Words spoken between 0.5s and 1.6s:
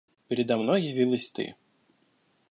мной явилась ты